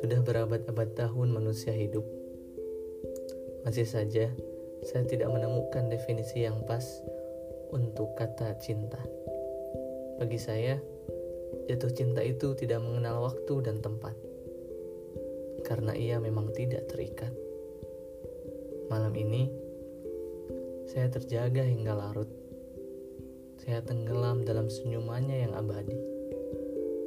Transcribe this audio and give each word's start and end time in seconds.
Sudah 0.00 0.24
berabad-abad 0.24 0.96
tahun 0.96 1.28
manusia 1.36 1.76
hidup. 1.76 2.08
Masih 3.68 3.84
saja 3.84 4.32
saya 4.80 5.04
tidak 5.04 5.28
menemukan 5.28 5.92
definisi 5.92 6.48
yang 6.48 6.64
pas 6.64 7.04
untuk 7.68 8.16
kata 8.16 8.56
cinta. 8.64 8.96
Bagi 10.16 10.40
saya, 10.40 10.80
jatuh 11.68 11.92
cinta 11.92 12.24
itu 12.24 12.56
tidak 12.56 12.80
mengenal 12.80 13.28
waktu 13.28 13.60
dan 13.60 13.84
tempat. 13.84 14.16
Karena 15.68 15.92
ia 15.92 16.16
memang 16.16 16.48
tidak 16.56 16.88
terikat. 16.88 17.32
Malam 18.88 19.12
ini, 19.20 19.52
saya 20.88 21.12
terjaga 21.12 21.60
hingga 21.60 21.92
larut. 21.92 22.43
Saya 23.64 23.80
tenggelam 23.80 24.44
dalam 24.44 24.68
senyumannya 24.68 25.48
yang 25.48 25.56
abadi, 25.56 25.96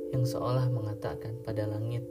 yang 0.09 0.25
seolah 0.25 0.65
mengatakan 0.73 1.37
pada 1.45 1.69
langit 1.69 2.01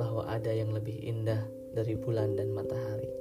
bahwa 0.00 0.24
ada 0.24 0.48
yang 0.48 0.72
lebih 0.72 0.96
indah 1.04 1.44
dari 1.76 1.92
bulan 1.92 2.32
dan 2.32 2.48
matahari. 2.56 3.12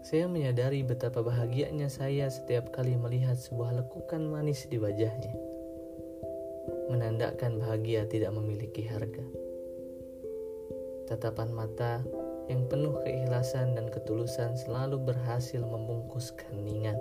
Saya 0.00 0.32
menyadari 0.32 0.80
betapa 0.80 1.20
bahagianya 1.20 1.92
saya 1.92 2.32
setiap 2.32 2.72
kali 2.72 2.96
melihat 2.96 3.36
sebuah 3.36 3.84
lekukan 3.84 4.24
manis 4.24 4.64
di 4.64 4.80
wajahnya. 4.80 5.36
Menandakan 6.88 7.60
bahagia 7.60 8.08
tidak 8.08 8.32
memiliki 8.32 8.88
harga. 8.88 9.28
Tatapan 11.04 11.52
mata 11.52 12.00
yang 12.48 12.64
penuh 12.64 12.96
keikhlasan 13.04 13.76
dan 13.76 13.92
ketulusan 13.92 14.56
selalu 14.56 15.04
berhasil 15.04 15.60
membungkus 15.60 16.32
keningan. 16.32 16.96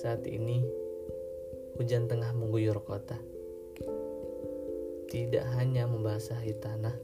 Saat 0.00 0.24
ini, 0.24 0.64
hujan 1.76 2.08
tengah 2.08 2.32
mengguyur 2.32 2.80
kota 2.80 3.20
tidak 5.12 5.44
hanya 5.60 5.84
membasahi 5.84 6.56
tanah. 6.56 6.96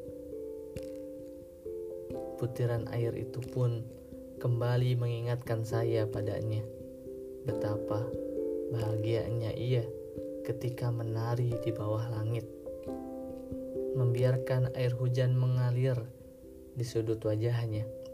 Butiran 2.40 2.88
air 2.96 3.12
itu 3.12 3.44
pun 3.52 3.84
kembali 4.40 4.96
mengingatkan 4.96 5.68
saya 5.68 6.08
padanya 6.08 6.64
betapa 7.44 8.08
bahagianya 8.72 9.52
ia 9.52 9.84
ketika 10.48 10.88
menari 10.88 11.52
di 11.60 11.76
bawah 11.76 12.08
langit. 12.08 12.48
Membiarkan 13.92 14.72
air 14.72 14.96
hujan 14.96 15.36
mengalir 15.36 16.00
di 16.72 16.84
sudut 16.88 17.20
wajahnya. 17.20 18.05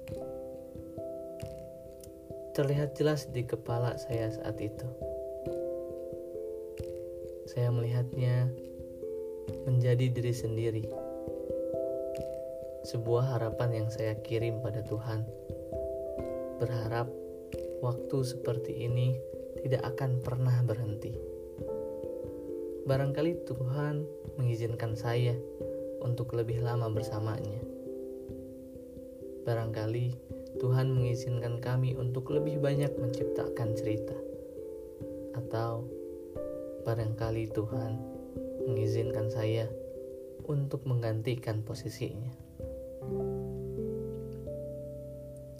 Terlihat 2.52 2.92
jelas 3.00 3.32
di 3.32 3.48
kepala 3.48 3.96
saya 3.96 4.28
saat 4.28 4.60
itu. 4.60 4.84
Saya 7.48 7.72
melihatnya 7.72 8.52
menjadi 9.64 10.12
diri 10.12 10.36
sendiri. 10.36 10.84
Sebuah 12.84 13.40
harapan 13.40 13.80
yang 13.80 13.88
saya 13.88 14.20
kirim 14.20 14.60
pada 14.60 14.84
Tuhan. 14.84 15.24
Berharap 16.60 17.08
waktu 17.80 18.18
seperti 18.20 18.84
ini 18.84 19.16
tidak 19.64 19.96
akan 19.96 20.20
pernah 20.20 20.60
berhenti. 20.60 21.16
Barangkali 22.84 23.48
Tuhan 23.48 24.04
mengizinkan 24.36 24.92
saya 24.92 25.32
untuk 26.04 26.36
lebih 26.36 26.60
lama 26.60 26.92
bersamanya. 26.92 27.64
Barangkali 29.48 30.41
Tuhan 30.60 30.92
mengizinkan 30.92 31.62
kami 31.62 31.96
untuk 31.96 32.28
lebih 32.34 32.60
banyak 32.60 32.92
menciptakan 32.98 33.72
cerita. 33.72 34.16
Atau 35.32 35.88
barangkali 36.84 37.48
Tuhan 37.54 37.96
mengizinkan 38.68 39.30
saya 39.32 39.70
untuk 40.44 40.84
menggantikan 40.84 41.62
posisinya. 41.62 42.32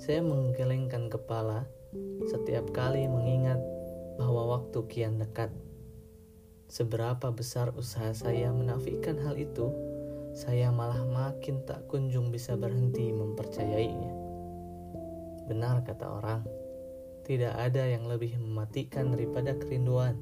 Saya 0.03 0.19
menggelengkan 0.19 1.07
kepala 1.07 1.63
setiap 2.27 2.75
kali 2.75 3.07
mengingat 3.07 3.63
bahwa 4.19 4.59
waktu 4.59 4.83
kian 4.91 5.23
dekat. 5.23 5.55
Seberapa 6.73 7.29
besar 7.31 7.71
usaha 7.77 8.11
saya 8.17 8.49
menafikan 8.49 9.21
hal 9.21 9.37
itu, 9.37 9.69
saya 10.33 10.73
malah 10.73 11.05
makin 11.05 11.61
tak 11.69 11.85
kunjung 11.87 12.33
bisa 12.33 12.57
berhenti 12.57 13.13
mempercayainya. 13.13 14.32
Benar 15.51 15.83
kata 15.83 16.07
orang, 16.07 16.47
tidak 17.27 17.55
ada 17.59 17.83
yang 17.87 18.07
lebih 18.07 18.39
mematikan 18.39 19.11
daripada 19.11 19.59
kerinduan. 19.59 20.15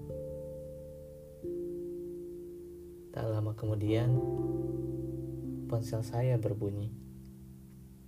Tak 3.12 3.24
lama 3.28 3.52
kemudian, 3.52 4.16
ponsel 5.68 6.00
saya 6.00 6.40
berbunyi, 6.40 6.88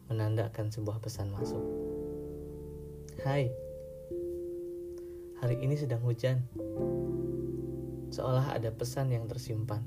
menandakan 0.08 0.72
sebuah 0.72 1.04
pesan 1.04 1.32
masuk. 1.32 1.60
Hai, 3.20 3.52
hari 5.44 5.56
ini 5.60 5.76
sedang 5.76 6.00
hujan. 6.00 6.48
Seolah 8.08 8.56
ada 8.56 8.72
pesan 8.72 9.12
yang 9.12 9.28
tersimpan. 9.28 9.84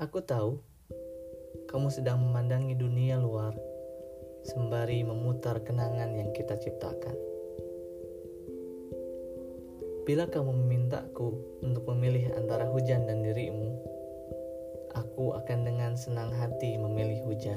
Aku 0.00 0.24
tahu 0.24 0.60
kamu 1.68 1.88
sedang 1.92 2.20
memandangi 2.24 2.76
dunia 2.76 3.16
luar 3.20 3.73
sembari 4.44 5.00
memutar 5.00 5.64
kenangan 5.64 6.12
yang 6.12 6.28
kita 6.36 6.60
ciptakan. 6.60 7.16
Bila 10.04 10.28
kamu 10.28 10.52
memintaku 10.52 11.32
untuk 11.64 11.88
memilih 11.88 12.28
antara 12.36 12.68
hujan 12.68 13.08
dan 13.08 13.24
dirimu, 13.24 13.72
aku 14.92 15.32
akan 15.32 15.64
dengan 15.64 15.96
senang 15.96 16.28
hati 16.36 16.76
memilih 16.76 17.24
hujan. 17.24 17.56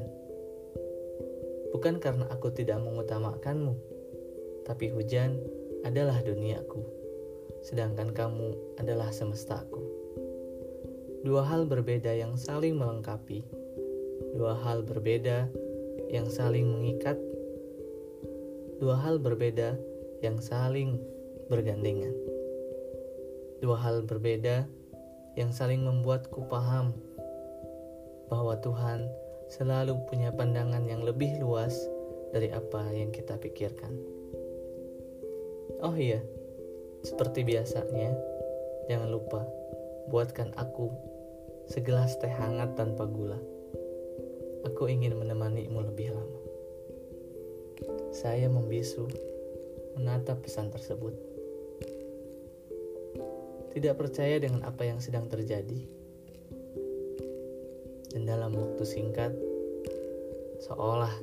Bukan 1.76 2.00
karena 2.00 2.24
aku 2.32 2.56
tidak 2.56 2.80
mengutamakanmu, 2.80 3.76
tapi 4.64 4.88
hujan 4.88 5.44
adalah 5.84 6.24
duniaku, 6.24 6.88
sedangkan 7.68 8.16
kamu 8.16 8.56
adalah 8.80 9.12
semestaku. 9.12 9.84
Dua 11.28 11.44
hal 11.44 11.68
berbeda 11.68 12.16
yang 12.16 12.40
saling 12.40 12.80
melengkapi, 12.80 13.44
dua 14.40 14.56
hal 14.64 14.88
berbeda 14.88 15.52
yang 16.12 16.28
saling 16.32 16.68
mengikat, 16.70 17.18
dua 18.80 18.96
hal 19.00 19.20
berbeda 19.20 19.76
yang 20.24 20.42
saling 20.42 21.00
bergandengan 21.48 22.14
dua 23.58 23.78
hal 23.82 24.06
berbeda 24.06 24.70
yang 25.34 25.50
saling 25.50 25.82
membuatku 25.82 26.46
paham 26.46 26.94
bahwa 28.30 28.54
Tuhan 28.62 29.10
selalu 29.50 29.98
punya 30.06 30.30
pandangan 30.30 30.86
yang 30.86 31.02
lebih 31.02 31.42
luas 31.42 31.74
dari 32.36 32.54
apa 32.54 32.92
yang 32.94 33.10
kita 33.10 33.40
pikirkan. 33.40 33.98
Oh 35.82 35.96
iya, 35.96 36.22
seperti 37.02 37.48
biasanya, 37.48 38.14
jangan 38.90 39.10
lupa 39.10 39.42
buatkan 40.12 40.54
aku 40.58 40.92
segelas 41.70 42.18
teh 42.22 42.30
hangat 42.30 42.78
tanpa 42.78 43.10
gula. 43.10 43.40
Aku 44.66 44.90
ingin 44.90 45.14
menemanimu 45.14 45.86
lebih 45.86 46.18
lama. 46.18 46.42
Saya 48.10 48.50
membisu 48.50 49.06
menatap 49.94 50.42
pesan 50.42 50.74
tersebut 50.74 51.28
tidak 53.78 54.02
percaya 54.02 54.42
dengan 54.42 54.66
apa 54.66 54.90
yang 54.90 54.98
sedang 54.98 55.30
terjadi. 55.30 55.86
Dan 58.10 58.26
dalam 58.26 58.58
waktu 58.58 58.82
singkat, 58.82 59.38
seolah 60.66 61.14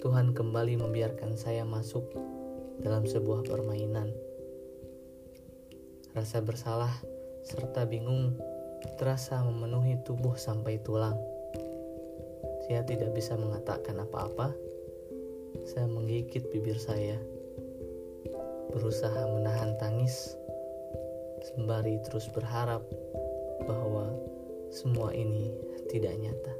Tuhan 0.00 0.32
kembali 0.32 0.80
membiarkan 0.80 1.36
saya 1.36 1.68
masuk 1.68 2.08
dalam 2.80 3.04
sebuah 3.04 3.44
permainan. 3.44 4.16
Rasa 6.16 6.40
bersalah 6.40 6.90
serta 7.44 7.84
bingung 7.84 8.32
terasa 8.96 9.44
memenuhi 9.44 10.00
tubuh 10.00 10.40
sampai 10.40 10.80
tulang. 10.80 11.20
Saya 12.70 12.86
tidak 12.86 13.18
bisa 13.18 13.34
mengatakan 13.34 13.98
apa-apa. 13.98 14.54
Saya 15.66 15.90
menggigit 15.90 16.54
bibir 16.54 16.78
saya, 16.78 17.18
berusaha 18.70 19.26
menahan 19.26 19.74
tangis 19.82 20.38
sembari 21.50 21.98
terus 22.06 22.30
berharap 22.30 22.86
bahwa 23.66 24.14
semua 24.70 25.10
ini 25.10 25.50
tidak 25.90 26.14
nyata. 26.14 26.54